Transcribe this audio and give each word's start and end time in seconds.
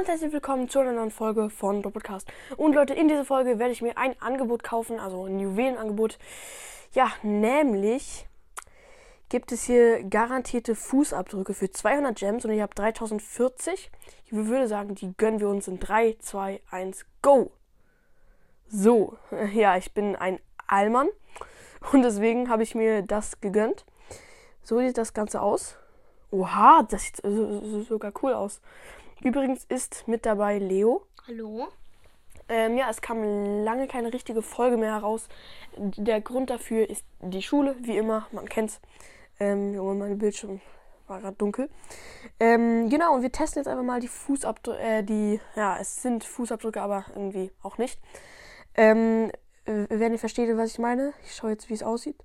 ganz 0.00 0.08
herzlich 0.08 0.32
willkommen 0.32 0.66
zu 0.66 0.78
einer 0.78 0.92
neuen 0.92 1.10
Folge 1.10 1.50
von 1.50 1.82
Doppelcast. 1.82 2.26
Und 2.56 2.74
Leute, 2.74 2.94
in 2.94 3.08
dieser 3.08 3.26
Folge 3.26 3.58
werde 3.58 3.72
ich 3.72 3.82
mir 3.82 3.98
ein 3.98 4.18
Angebot 4.22 4.62
kaufen, 4.62 4.98
also 4.98 5.26
ein 5.26 5.38
Juwelenangebot. 5.38 6.18
Ja, 6.94 7.12
nämlich 7.22 8.26
gibt 9.28 9.52
es 9.52 9.64
hier 9.64 10.02
garantierte 10.04 10.74
Fußabdrücke 10.74 11.52
für 11.52 11.70
200 11.70 12.18
Gems 12.18 12.46
und 12.46 12.52
ich 12.52 12.62
habe 12.62 12.74
3040. 12.74 13.90
Ich 14.24 14.32
würde 14.32 14.68
sagen, 14.68 14.94
die 14.94 15.12
gönnen 15.18 15.38
wir 15.38 15.50
uns 15.50 15.68
in 15.68 15.78
3, 15.78 16.16
2, 16.18 16.62
1, 16.70 17.04
go! 17.20 17.50
So, 18.68 19.18
ja, 19.52 19.76
ich 19.76 19.92
bin 19.92 20.16
ein 20.16 20.40
Allmann 20.66 21.10
und 21.92 22.00
deswegen 22.00 22.48
habe 22.48 22.62
ich 22.62 22.74
mir 22.74 23.02
das 23.02 23.42
gegönnt. 23.42 23.84
So 24.62 24.78
sieht 24.78 24.96
das 24.96 25.12
Ganze 25.12 25.42
aus. 25.42 25.76
Oha, 26.30 26.86
das 26.88 27.02
sieht 27.02 27.86
sogar 27.86 28.12
cool 28.22 28.32
aus. 28.32 28.62
Übrigens 29.22 29.64
ist 29.64 30.08
mit 30.08 30.24
dabei 30.24 30.58
Leo. 30.58 31.06
Hallo. 31.26 31.68
Ähm, 32.48 32.78
ja, 32.78 32.88
es 32.88 33.02
kam 33.02 33.22
lange 33.64 33.86
keine 33.86 34.12
richtige 34.12 34.40
Folge 34.40 34.78
mehr 34.78 34.92
heraus. 34.92 35.28
Der 35.76 36.20
Grund 36.22 36.48
dafür 36.48 36.88
ist 36.88 37.04
die 37.20 37.42
Schule, 37.42 37.76
wie 37.82 37.98
immer, 37.98 38.26
man 38.32 38.48
kennt's. 38.48 38.80
Ähm, 39.38 39.74
Junge, 39.74 39.94
mein 39.94 40.18
Bildschirm 40.18 40.60
war 41.06 41.20
gerade 41.20 41.36
dunkel. 41.36 41.68
Ähm, 42.38 42.88
genau, 42.88 43.14
und 43.14 43.22
wir 43.22 43.30
testen 43.30 43.60
jetzt 43.60 43.68
einfach 43.68 43.84
mal 43.84 44.00
die 44.00 44.08
Fußabdrücke, 44.08 44.78
äh, 44.78 45.02
die, 45.02 45.38
ja, 45.54 45.76
es 45.78 46.00
sind 46.02 46.24
Fußabdrücke, 46.24 46.80
aber 46.80 47.04
irgendwie 47.10 47.52
auch 47.62 47.76
nicht. 47.76 48.00
Ähm, 48.74 49.30
wenn 49.66 50.12
ihr 50.12 50.18
versteht, 50.18 50.56
was 50.56 50.72
ich 50.72 50.78
meine, 50.78 51.12
ich 51.24 51.34
schaue 51.34 51.50
jetzt, 51.50 51.68
wie 51.68 51.74
es 51.74 51.82
aussieht. 51.82 52.16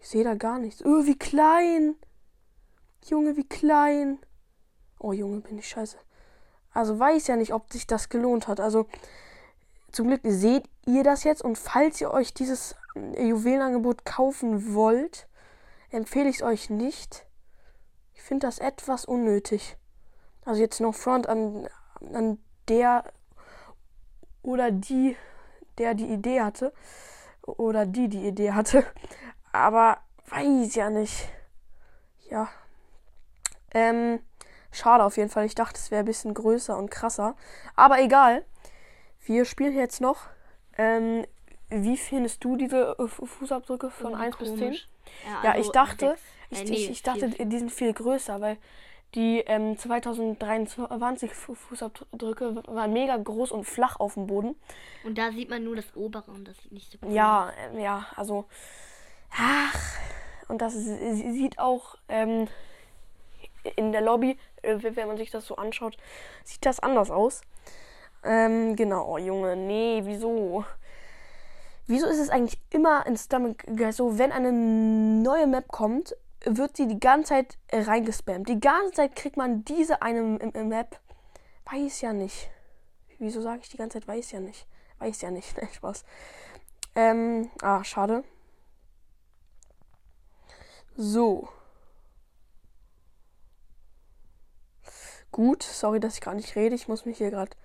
Ich 0.00 0.08
sehe 0.08 0.24
da 0.24 0.34
gar 0.34 0.58
nichts. 0.58 0.84
Oh, 0.84 1.04
wie 1.04 1.18
klein! 1.18 1.96
Junge, 3.08 3.36
wie 3.36 3.46
klein! 3.46 4.18
Oh 5.02 5.12
Junge, 5.12 5.40
bin 5.40 5.58
ich 5.58 5.68
scheiße. 5.68 5.98
Also 6.72 6.98
weiß 6.98 7.26
ja 7.26 7.36
nicht, 7.36 7.52
ob 7.52 7.72
sich 7.72 7.86
das 7.86 8.08
gelohnt 8.08 8.46
hat. 8.48 8.60
Also 8.60 8.86
zum 9.90 10.06
Glück 10.06 10.20
seht 10.24 10.64
ihr 10.86 11.02
das 11.02 11.24
jetzt 11.24 11.42
und 11.42 11.58
falls 11.58 12.00
ihr 12.00 12.12
euch 12.12 12.32
dieses 12.32 12.76
äh, 12.94 13.26
Juwelenangebot 13.26 14.04
kaufen 14.04 14.74
wollt, 14.74 15.28
empfehle 15.90 16.28
ich 16.28 16.36
es 16.36 16.42
euch 16.42 16.70
nicht. 16.70 17.26
Ich 18.14 18.22
finde 18.22 18.46
das 18.46 18.58
etwas 18.58 19.04
unnötig. 19.04 19.76
Also 20.44 20.60
jetzt 20.60 20.80
noch 20.80 20.94
Front 20.94 21.28
an, 21.28 21.68
an 22.12 22.38
der 22.68 23.04
oder 24.42 24.70
die, 24.70 25.16
der 25.78 25.94
die 25.94 26.06
Idee 26.06 26.40
hatte. 26.40 26.72
Oder 27.42 27.86
die 27.86 28.08
die 28.08 28.26
Idee 28.26 28.52
hatte. 28.52 28.86
Aber 29.52 29.98
weiß 30.28 30.74
ja 30.76 30.90
nicht. 30.90 31.28
Ja. 32.30 32.48
Ähm, 33.74 34.20
Schade 34.72 35.04
auf 35.04 35.16
jeden 35.16 35.30
Fall. 35.30 35.44
Ich 35.46 35.54
dachte, 35.54 35.78
es 35.78 35.90
wäre 35.90 36.02
ein 36.02 36.06
bisschen 36.06 36.34
größer 36.34 36.76
und 36.76 36.90
krasser. 36.90 37.36
Aber 37.76 38.00
egal. 38.00 38.44
Wir 39.24 39.44
spielen 39.44 39.76
jetzt 39.76 40.00
noch. 40.00 40.26
Ähm, 40.76 41.24
wie 41.68 41.96
findest 41.96 42.42
du 42.42 42.56
diese 42.56 42.96
Fußabdrücke 43.06 43.90
von 43.90 44.14
1 44.14 44.36
bis 44.36 44.56
10? 44.56 44.72
Ja, 44.72 44.78
also 45.36 45.46
ja, 45.46 45.56
ich 45.56 45.68
dachte, 45.70 46.16
ich, 46.50 46.60
äh, 46.60 46.64
nee, 46.64 46.86
ich, 46.90 47.02
dachte, 47.02 47.28
die 47.28 47.58
sind 47.58 47.70
viel 47.70 47.92
größer, 47.92 48.40
weil 48.40 48.58
die 49.14 49.40
ähm, 49.46 49.76
2023 49.78 51.32
Fußabdrücke 51.32 52.62
waren 52.66 52.92
mega 52.92 53.16
groß 53.16 53.52
und 53.52 53.64
flach 53.64 54.00
auf 54.00 54.14
dem 54.14 54.26
Boden. 54.26 54.56
Und 55.04 55.18
da 55.18 55.30
sieht 55.32 55.50
man 55.50 55.64
nur 55.64 55.76
das 55.76 55.94
obere 55.94 56.30
und 56.30 56.48
das 56.48 56.56
sieht 56.58 56.72
nicht 56.72 56.90
so 56.90 56.98
cool 57.02 57.12
Ja, 57.12 57.52
äh, 57.74 57.82
ja, 57.82 58.06
also. 58.16 58.46
Ach, 59.34 59.74
und 60.48 60.60
das 60.60 60.74
sieht 60.74 61.58
auch 61.58 61.96
ähm, 62.08 62.48
in 63.76 63.92
der 63.92 64.00
Lobby, 64.00 64.38
äh, 64.62 64.76
wenn 64.80 65.08
man 65.08 65.16
sich 65.16 65.30
das 65.30 65.46
so 65.46 65.56
anschaut, 65.56 65.96
sieht 66.44 66.64
das 66.66 66.80
anders 66.80 67.10
aus. 67.10 67.42
Ähm, 68.24 68.76
genau, 68.76 69.14
oh 69.14 69.18
Junge, 69.18 69.56
nee, 69.56 70.02
wieso? 70.04 70.64
Wieso 71.86 72.06
ist 72.06 72.20
es 72.20 72.30
eigentlich 72.30 72.60
immer 72.70 73.06
in 73.06 73.16
Stomach 73.16 73.56
Guys 73.66 73.96
so, 73.96 74.18
wenn 74.18 74.32
eine 74.32 74.52
neue 74.52 75.46
Map 75.46 75.68
kommt, 75.68 76.16
wird 76.44 76.76
sie 76.76 76.86
die 76.86 77.00
ganze 77.00 77.30
Zeit 77.30 77.58
reingespammt. 77.72 78.48
Die 78.48 78.60
ganze 78.60 78.92
Zeit 78.92 79.16
kriegt 79.16 79.36
man 79.36 79.64
diese 79.64 80.02
eine 80.02 80.22
Map. 80.64 80.98
Weiß 81.70 82.00
ja 82.00 82.12
nicht. 82.12 82.50
Wieso 83.18 83.40
sage 83.40 83.60
ich 83.62 83.68
die 83.68 83.76
ganze 83.76 84.00
Zeit 84.00 84.08
weiß 84.08 84.32
ja 84.32 84.40
nicht? 84.40 84.66
Weiß 84.98 85.20
ja 85.22 85.30
nicht. 85.30 85.56
Nein, 85.60 85.68
Spaß. 85.72 86.04
Ähm, 86.94 87.50
ah, 87.62 87.82
schade. 87.84 88.24
So. 90.96 91.48
Gut, 95.32 95.62
sorry, 95.62 95.98
dass 95.98 96.14
ich 96.14 96.20
gar 96.20 96.34
nicht 96.34 96.54
rede. 96.56 96.74
Ich 96.74 96.88
muss 96.88 97.06
mich 97.06 97.18
hier 97.18 97.30
gerade 97.30 97.56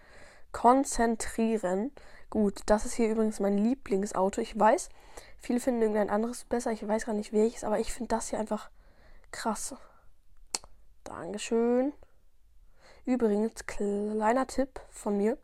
konzentrieren. 0.51 1.91
Gut, 2.29 2.61
das 2.65 2.85
ist 2.85 2.93
hier 2.93 3.09
übrigens 3.09 3.39
mein 3.39 3.57
Lieblingsauto. 3.57 4.41
Ich 4.41 4.57
weiß, 4.57 4.89
viele 5.37 5.59
finden 5.59 5.81
irgendein 5.81 6.09
anderes 6.09 6.45
besser. 6.45 6.71
Ich 6.71 6.85
weiß 6.85 7.05
gar 7.05 7.13
nicht 7.13 7.33
welches, 7.33 7.63
aber 7.63 7.79
ich 7.79 7.93
finde 7.93 8.15
das 8.15 8.29
hier 8.29 8.39
einfach 8.39 8.69
krass. 9.31 9.75
Dankeschön. 11.03 11.93
Übrigens, 13.05 13.65
kleiner 13.65 14.47
Tipp 14.47 14.81
von 14.89 15.17
mir. 15.17 15.37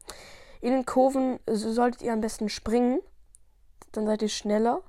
In 0.62 0.72
den 0.72 0.86
Kurven 0.86 1.40
solltet 1.46 2.02
ihr 2.02 2.14
am 2.14 2.22
besten 2.22 2.50
springen. 2.50 3.00
Dann 3.92 4.06
seid 4.06 4.22
ihr 4.22 4.30
schneller. 4.30 4.82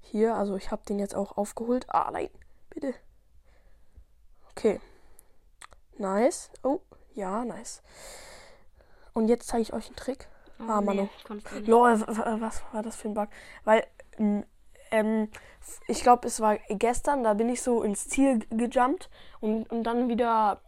Hier, 0.00 0.34
also 0.34 0.56
ich 0.56 0.70
habe 0.70 0.84
den 0.86 0.98
jetzt 0.98 1.14
auch 1.14 1.36
aufgeholt. 1.36 1.86
Ah, 1.88 2.10
nein, 2.10 2.30
bitte. 2.70 2.94
Okay. 4.56 4.80
Nice. 5.98 6.50
Oh, 6.62 6.80
ja, 7.14 7.44
nice. 7.44 7.82
Und 9.12 9.28
jetzt 9.28 9.48
zeige 9.48 9.62
ich 9.62 9.72
euch 9.72 9.86
einen 9.86 9.96
Trick. 9.96 10.28
Oh, 10.60 10.64
ah, 10.68 10.80
Manu. 10.80 11.08
Nee, 11.28 11.60
Lol, 11.66 12.00
was 12.00 12.62
war 12.72 12.82
das 12.82 12.96
für 12.96 13.08
ein 13.08 13.14
Bug? 13.14 13.28
Weil, 13.64 13.86
ähm, 14.90 15.28
ich 15.88 16.02
glaube, 16.02 16.26
es 16.28 16.40
war 16.40 16.58
gestern, 16.68 17.24
da 17.24 17.34
bin 17.34 17.48
ich 17.48 17.62
so 17.62 17.82
ins 17.82 18.08
Ziel 18.08 18.40
gejumpt 18.50 19.10
und, 19.40 19.70
und 19.70 19.84
dann 19.84 20.08
wieder 20.08 20.60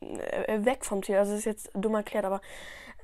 äh, 0.00 0.64
weg 0.64 0.84
vom 0.84 1.02
Ziel. 1.02 1.16
Also, 1.16 1.32
das 1.32 1.40
ist 1.40 1.46
jetzt 1.46 1.70
dumm 1.74 1.94
erklärt, 1.94 2.24
aber 2.24 2.40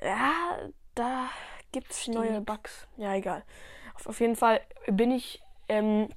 ja, 0.03 0.59
da 0.94 1.28
gibt 1.72 1.91
es 1.93 2.09
neue 2.09 2.41
Bugs. 2.41 2.87
Ja, 2.97 3.15
egal. 3.15 3.44
Auf, 3.94 4.06
auf 4.06 4.20
jeden 4.20 4.37
Fall 4.37 4.60
bin 4.87 5.10
ich 5.10 5.43
ähm, 5.69 6.09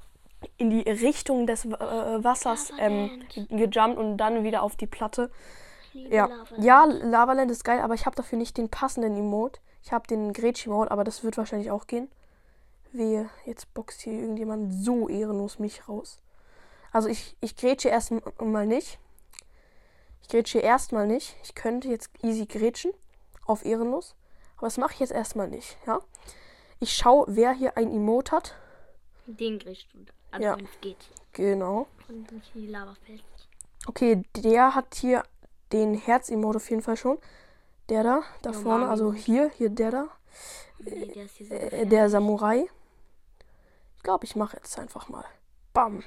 in 0.57 0.69
die 0.69 0.81
Richtung 0.81 1.47
des 1.47 1.65
äh, 1.65 1.69
Wassers 1.69 2.71
ähm, 2.79 3.23
gejumpt 3.49 3.97
und 3.97 4.17
dann 4.17 4.43
wieder 4.43 4.63
auf 4.63 4.75
die 4.75 4.87
Platte. 4.87 5.31
Ja. 5.93 6.27
Lavaland. 6.27 6.63
ja, 6.63 6.85
Lavaland 6.85 7.51
ist 7.51 7.63
geil, 7.63 7.79
aber 7.81 7.93
ich 7.93 8.05
habe 8.05 8.15
dafür 8.15 8.37
nicht 8.37 8.57
den 8.57 8.69
passenden 8.69 9.15
Emote. 9.15 9.59
Ich 9.83 9.91
habe 9.91 10.07
den 10.07 10.31
Gretsch-Emote, 10.31 10.91
aber 10.91 11.03
das 11.03 11.23
wird 11.23 11.37
wahrscheinlich 11.37 11.71
auch 11.71 11.87
gehen. 11.87 12.09
Wehe, 12.91 13.29
jetzt 13.45 13.73
boxt 13.73 14.01
hier 14.01 14.13
irgendjemand 14.13 14.73
so 14.73 15.09
ehrenlos 15.09 15.59
mich 15.59 15.87
raus. 15.87 16.19
Also 16.91 17.07
ich, 17.07 17.35
ich 17.41 17.55
grätsche 17.55 17.89
erstmal 17.89 18.67
nicht. 18.67 18.99
Ich 20.21 20.29
grätsche 20.29 20.59
erstmal 20.59 21.07
nicht. 21.07 21.35
Ich 21.43 21.55
könnte 21.55 21.87
jetzt 21.87 22.09
easy 22.23 22.45
grätschen 22.45 22.91
auf 23.45 23.65
ehrenlos. 23.65 24.15
Aber 24.57 24.67
das 24.67 24.77
mache 24.77 24.93
ich 24.93 24.99
jetzt 24.99 25.11
erstmal 25.11 25.47
nicht, 25.47 25.77
ja. 25.87 26.01
Ich 26.79 26.93
schaue, 26.93 27.25
wer 27.27 27.53
hier 27.53 27.77
ein 27.77 27.91
Emote 27.91 28.35
hat. 28.35 28.55
Den 29.25 29.59
grätscht 29.59 29.93
du 29.93 30.05
also 30.31 30.43
ja. 30.43 30.55
es 30.55 30.81
geht. 30.81 31.09
Genau. 31.33 31.87
Und 32.07 32.31
in 32.31 32.41
die 32.53 32.67
Lava 32.67 32.95
fällt. 33.05 33.23
Okay, 33.87 34.23
der 34.35 34.75
hat 34.75 34.95
hier 34.95 35.23
den 35.71 35.93
Herz-Emote 35.95 36.57
auf 36.57 36.69
jeden 36.69 36.81
Fall 36.81 36.97
schon. 36.97 37.17
Der 37.89 38.03
da, 38.03 38.23
da 38.41 38.51
ja, 38.51 38.57
vorne, 38.57 38.87
also 38.87 39.13
hier, 39.13 39.49
hier 39.49 39.69
der 39.69 39.91
da. 39.91 40.07
Nee, 40.79 41.07
der, 41.07 41.25
ist 41.25 41.35
hier 41.35 41.51
äh, 41.51 41.85
der 41.85 42.09
Samurai. 42.09 42.69
Ich 43.97 44.03
glaube, 44.03 44.25
ich 44.25 44.35
mache 44.35 44.57
jetzt 44.57 44.77
einfach 44.79 45.09
mal. 45.09 45.25
Bam. 45.73 46.03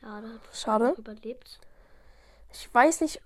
Schade. 0.00 0.40
Schade. 0.52 0.94
Überlebt. 0.98 1.60
Ich 2.52 2.72
weiß 2.72 3.00
nicht, 3.00 3.20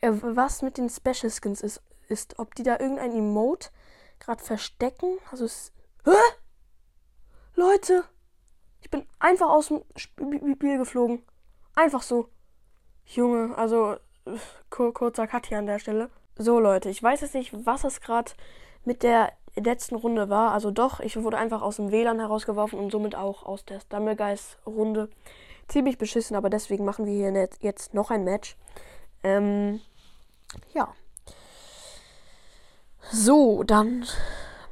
äh, 0.00 0.10
was 0.12 0.62
mit 0.62 0.78
den 0.78 0.88
Special 0.88 1.30
Skins 1.30 1.62
ist. 1.62 1.82
ist 2.08 2.38
ob 2.38 2.54
die 2.54 2.62
da 2.62 2.78
irgendein 2.78 3.12
Emote 3.12 3.70
gerade 4.20 4.42
verstecken. 4.42 5.18
Also 5.30 5.44
es. 5.46 5.72
Hä? 6.04 6.12
Leute! 7.54 8.04
Ich 8.84 8.90
bin 8.90 9.06
einfach 9.18 9.48
aus 9.48 9.68
dem 9.68 9.82
Spiel 9.96 10.78
geflogen. 10.78 11.22
Einfach 11.74 12.02
so. 12.02 12.28
Junge, 13.06 13.56
also 13.56 13.96
kur 14.68 14.92
kurzer 14.92 15.26
Cut 15.26 15.46
hier 15.46 15.58
an 15.58 15.66
der 15.66 15.78
Stelle. 15.78 16.10
So 16.36 16.60
Leute, 16.60 16.90
ich 16.90 17.02
weiß 17.02 17.22
jetzt 17.22 17.34
nicht, 17.34 17.66
was 17.66 17.84
es 17.84 18.02
gerade 18.02 18.32
mit 18.84 19.02
der 19.02 19.32
letzten 19.56 19.94
Runde 19.94 20.28
war. 20.28 20.52
Also 20.52 20.70
doch, 20.70 21.00
ich 21.00 21.16
wurde 21.16 21.38
einfach 21.38 21.62
aus 21.62 21.76
dem 21.76 21.90
WLAN 21.90 22.20
herausgeworfen 22.20 22.78
und 22.78 22.90
somit 22.90 23.14
auch 23.14 23.44
aus 23.44 23.64
der 23.64 23.80
Stumblegeist-Runde. 23.80 25.08
Ziemlich 25.66 25.96
beschissen, 25.96 26.36
aber 26.36 26.50
deswegen 26.50 26.84
machen 26.84 27.06
wir 27.06 27.14
hier 27.14 27.48
jetzt 27.60 27.94
noch 27.94 28.10
ein 28.10 28.22
Match. 28.22 28.54
Ähm, 29.22 29.80
ja. 30.74 30.92
So, 33.10 33.62
dann 33.62 34.04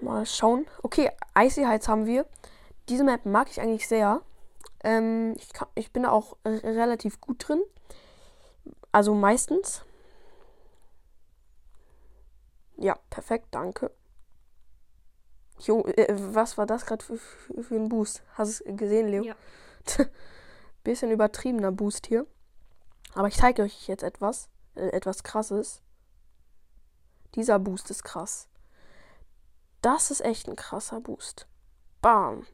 mal 0.02 0.26
schauen. 0.26 0.66
Okay, 0.82 1.10
Icy 1.34 1.64
Heights 1.64 1.88
haben 1.88 2.04
wir. 2.04 2.26
Diese 2.88 3.04
Map 3.04 3.24
mag 3.26 3.50
ich 3.50 3.60
eigentlich 3.60 3.88
sehr. 3.88 4.22
Ähm, 4.84 5.34
ich, 5.36 5.52
kann, 5.52 5.68
ich 5.74 5.92
bin 5.92 6.04
auch 6.04 6.36
relativ 6.44 7.20
gut 7.20 7.48
drin. 7.48 7.62
Also 8.90 9.14
meistens. 9.14 9.84
Ja, 12.76 12.98
perfekt, 13.10 13.48
danke. 13.52 13.90
Jo, 15.60 15.84
äh, 15.84 16.14
was 16.34 16.58
war 16.58 16.66
das 16.66 16.84
gerade 16.86 17.04
für, 17.04 17.16
für, 17.16 17.62
für 17.62 17.76
ein 17.76 17.88
Boost? 17.88 18.22
Hast 18.34 18.60
du 18.60 18.64
es 18.64 18.76
gesehen, 18.76 19.08
Leo? 19.08 19.22
Ja. 19.22 19.34
Bisschen 20.84 21.10
übertriebener 21.10 21.70
Boost 21.70 22.06
hier. 22.06 22.26
Aber 23.14 23.28
ich 23.28 23.36
zeige 23.36 23.62
euch 23.62 23.86
jetzt 23.86 24.02
etwas. 24.02 24.48
Äh, 24.74 24.88
etwas 24.88 25.22
krasses. 25.22 25.80
Dieser 27.34 27.58
Boost 27.58 27.90
ist 27.90 28.02
krass. 28.02 28.48
Das 29.80 30.10
ist 30.10 30.20
echt 30.20 30.48
ein 30.48 30.56
krasser 30.56 31.00
Boost. 31.00 31.46
Bam. 32.00 32.46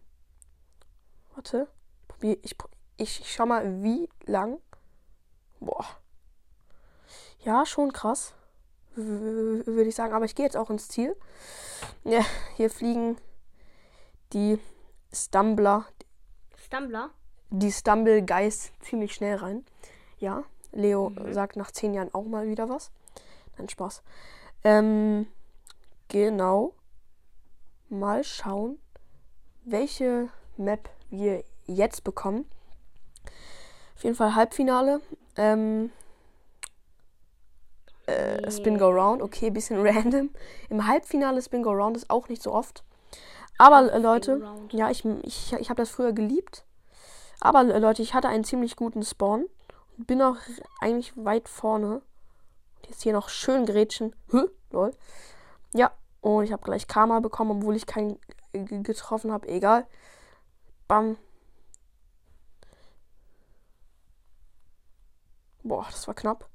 Warte. 1.38 1.68
Probier, 2.08 2.36
ich, 2.42 2.56
ich, 2.96 3.20
ich 3.20 3.32
schau 3.32 3.46
mal, 3.46 3.80
wie 3.84 4.08
lang. 4.26 4.58
Boah. 5.60 5.86
Ja, 7.44 7.64
schon 7.64 7.92
krass. 7.92 8.34
Würde 8.96 9.84
ich 9.88 9.94
sagen. 9.94 10.12
Aber 10.14 10.24
ich 10.24 10.34
gehe 10.34 10.44
jetzt 10.44 10.56
auch 10.56 10.68
ins 10.68 10.88
Ziel. 10.88 11.14
Ja, 12.02 12.24
hier 12.56 12.70
fliegen 12.70 13.18
die 14.32 14.58
Stumbler, 15.12 15.86
Stumbler. 16.56 17.10
die 17.50 17.70
Stumble 17.70 18.20
Guys 18.26 18.72
ziemlich 18.80 19.14
schnell 19.14 19.36
rein. 19.36 19.64
Ja, 20.18 20.42
Leo 20.72 21.10
Mhm. 21.10 21.32
sagt 21.32 21.54
nach 21.54 21.70
zehn 21.70 21.94
Jahren 21.94 22.12
auch 22.12 22.24
mal 22.24 22.48
wieder 22.48 22.68
was. 22.68 22.90
Nein, 23.56 23.68
Spaß. 23.68 24.02
Ähm, 24.64 25.28
genau. 26.08 26.74
Mal 27.88 28.24
schauen, 28.24 28.80
welche 29.64 30.30
Map 30.56 30.90
wir 31.10 31.44
jetzt 31.66 32.04
bekommen. 32.04 32.46
Auf 33.96 34.04
jeden 34.04 34.16
Fall 34.16 34.34
Halbfinale. 34.34 35.00
Ähm, 35.36 35.90
äh, 38.06 38.50
Spin 38.50 38.78
Go 38.78 38.88
Round, 38.88 39.22
okay, 39.22 39.50
bisschen 39.50 39.80
random. 39.86 40.30
Im 40.70 40.86
Halbfinale 40.86 41.42
Spin 41.42 41.62
Go 41.62 41.70
Round 41.70 41.96
ist 41.96 42.10
auch 42.10 42.28
nicht 42.28 42.42
so 42.42 42.52
oft. 42.52 42.82
Aber 43.58 43.92
äh, 43.92 43.98
Leute, 43.98 44.40
ja, 44.70 44.90
ich, 44.90 45.04
ich, 45.22 45.52
ich 45.52 45.70
habe 45.70 45.82
das 45.82 45.90
früher 45.90 46.12
geliebt. 46.12 46.64
Aber 47.40 47.60
äh, 47.62 47.78
Leute, 47.78 48.02
ich 48.02 48.14
hatte 48.14 48.28
einen 48.28 48.44
ziemlich 48.44 48.76
guten 48.76 49.02
Spawn. 49.02 49.46
Und 49.96 50.06
bin 50.06 50.22
auch 50.22 50.36
eigentlich 50.80 51.12
weit 51.16 51.48
vorne. 51.48 51.96
Und 51.96 52.88
jetzt 52.88 53.02
hier 53.02 53.12
noch 53.12 53.28
schön 53.28 53.66
Gretchen. 53.66 54.14
Hä? 54.30 54.42
Lol. 54.70 54.92
Ja, 55.74 55.90
und 56.20 56.44
ich 56.44 56.52
habe 56.52 56.62
gleich 56.62 56.86
Karma 56.86 57.20
bekommen, 57.20 57.58
obwohl 57.58 57.76
ich 57.76 57.86
keinen 57.86 58.18
äh, 58.52 58.60
getroffen 58.82 59.32
habe. 59.32 59.48
Egal. 59.48 59.86
Bam. 60.88 61.16
Boah, 65.62 65.86
das 65.90 66.06
war 66.08 66.14
knapp. 66.14 66.48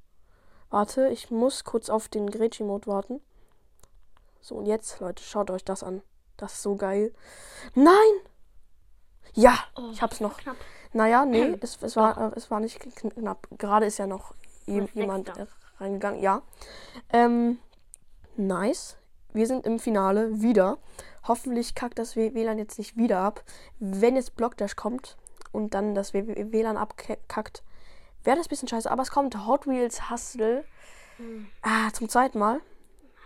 Warte, 0.70 1.08
ich 1.10 1.30
muss 1.30 1.64
kurz 1.64 1.90
auf 1.90 2.08
den 2.10 2.30
Gretchen-Mode 2.32 2.88
warten. 2.88 3.22
So, 4.42 4.56
und 4.56 4.66
jetzt, 4.66 5.00
Leute, 5.00 5.24
schaut 5.24 5.52
euch 5.52 5.64
das 5.64 5.84
an. 5.84 6.02
Das 6.36 6.54
ist 6.54 6.64
so 6.64 6.76
geil. 6.76 7.14
Nein! 7.76 7.94
Ja, 9.36 9.58
Oh, 9.76 9.90
ich 9.92 10.02
hab's 10.02 10.20
noch. 10.20 10.38
Knapp. 10.38 10.58
Naja, 10.94 11.26
nee, 11.26 11.58
es, 11.62 11.78
es, 11.82 11.96
war, 11.96 12.36
es 12.36 12.50
war 12.52 12.60
nicht 12.60 12.82
kn- 12.82 13.14
knapp. 13.14 13.48
Gerade 13.58 13.86
ist 13.86 14.00
ja 14.00 14.08
noch 14.08 14.34
je- 14.66 14.88
jemand 14.94 15.30
äh, 15.38 15.46
reingegangen. 15.78 16.22
Ja. 16.22 16.42
Ähm, 17.10 17.60
nice. 18.36 18.98
Wir 19.32 19.48
sind 19.48 19.66
im 19.66 19.80
Finale 19.80 20.42
wieder. 20.42 20.78
Hoffentlich 21.24 21.76
kackt 21.76 22.00
das 22.00 22.16
WLAN 22.16 22.58
jetzt 22.58 22.78
nicht 22.78 22.98
wieder 22.98 23.20
ab. 23.20 23.44
Wenn 23.80 24.16
jetzt 24.16 24.36
Blockdash 24.36 24.76
kommt 24.76 25.18
und 25.52 25.74
dann 25.74 25.96
das 25.96 26.14
WLAN 26.14 26.78
abkackt, 26.78 27.64
wäre 28.24 28.38
das 28.38 28.48
ein 28.48 28.50
bisschen 28.50 28.68
scheiße. 28.68 28.90
Aber 28.92 29.04
es 29.04 29.12
kommt 29.12 29.46
Hot 29.48 29.68
Wheels 29.68 30.10
Hustle. 30.10 30.66
Hm. 31.18 31.48
Ah, 31.62 31.92
zum 31.92 32.10
zweiten 32.10 32.40
Mal 32.40 32.60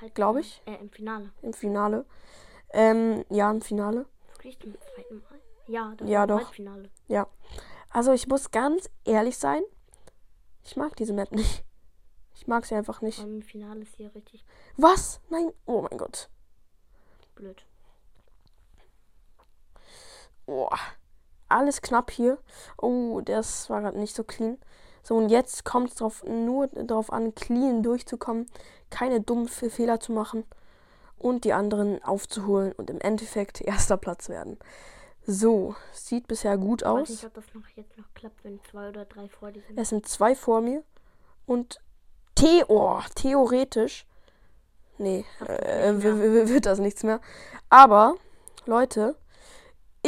Halt, 0.02 0.14
Glaub 0.14 0.38
ich. 0.38 0.62
Äh, 0.66 0.76
im 0.76 0.90
Finale. 0.92 1.32
im 1.42 1.54
Finale. 1.54 2.06
Ähm, 2.72 3.24
ja, 3.30 3.50
im 3.50 3.62
Finale. 3.62 4.06
Wirklich 4.34 4.60
zum 4.60 4.76
zweiten 4.80 5.16
Mal? 5.22 5.40
Ja, 5.68 5.94
das 5.98 6.08
Ja, 6.10 6.24
im 6.24 6.28
doch. 6.28 6.38
Halbfinale. 6.38 6.90
Also 7.90 8.12
ich 8.12 8.28
muss 8.28 8.52
ganz 8.52 8.90
ehrlich 9.06 9.38
sein. 9.38 9.64
Ich 10.64 10.76
mag 10.76 10.96
diese 10.98 11.14
Map 11.14 11.32
nicht. 11.36 11.64
Ich 12.36 12.46
mag 12.46 12.66
sie 12.66 12.76
einfach 12.76 13.02
nicht. 13.02 13.24
Im 13.24 13.42
Finale 13.42 13.82
ist 13.82 13.96
hier 13.96 14.14
richtig 14.14 14.46
Was? 14.76 15.20
Nein. 15.30 15.52
Oh 15.66 15.82
mein 15.82 15.98
Gott. 15.98 16.30
blöd. 17.36 17.66
Oh. 20.48 20.70
Alles 21.50 21.82
knapp 21.82 22.12
hier. 22.12 22.38
Oh, 22.82 23.22
das 23.24 23.70
war 23.70 23.82
gerade 23.82 23.98
nicht 24.00 24.16
so 24.16 24.24
clean. 24.24 24.58
So, 25.04 25.16
und 25.16 25.30
jetzt 25.30 25.64
kommt 25.64 25.90
es 25.92 25.96
drauf, 25.96 26.24
nur 26.26 26.68
darauf 26.68 27.14
an, 27.14 27.34
clean 27.36 27.84
durchzukommen, 27.84 28.48
keine 28.90 29.22
dummen 29.22 29.48
Fe- 29.48 29.70
Fehler 29.70 30.02
zu 30.02 30.12
machen 30.12 30.44
und 31.18 31.46
die 31.46 31.54
anderen 31.54 32.04
aufzuholen 32.04 32.74
und 32.74 32.90
im 32.90 33.00
Endeffekt 33.00 33.62
erster 33.62 33.96
Platz 33.96 34.28
werden. 34.28 34.58
So, 35.26 35.76
sieht 35.94 36.28
bisher 36.28 36.58
gut 36.58 36.82
Ich 36.82 36.88
weiß 36.88 37.10
nicht, 37.10 37.20
aus. 37.20 37.26
ob 37.26 37.34
das 37.36 37.46
noch 37.54 37.68
jetzt 37.76 37.98
noch 37.98 38.14
klappt, 38.14 38.44
wenn 38.44 38.60
zwei 38.70 38.90
oder 38.90 39.06
drei 39.06 39.30
vor 39.30 39.52
dir 39.52 39.62
sind. 39.62 39.78
Es 39.80 39.90
sind 39.90 40.08
zwei 40.08 40.36
vor 40.36 40.62
mir 40.62 40.84
und 41.46 41.80
The 42.40 42.64
oh, 42.68 43.00
theoretisch. 43.16 44.06
Nee, 45.00 45.26
äh, 45.48 45.94
wird 46.48 46.66
das 46.66 46.80
nichts 46.80 47.04
mehr. 47.04 47.20
Aber, 47.70 48.16
Leute, 48.66 49.16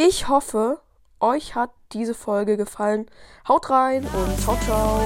ich 0.07 0.29
hoffe, 0.29 0.79
euch 1.19 1.55
hat 1.55 1.71
diese 1.91 2.13
Folge 2.13 2.55
gefallen. 2.55 3.07
Haut 3.47 3.69
rein 3.69 4.05
und 4.05 4.39
ciao, 4.39 4.55
ciao. 4.65 5.01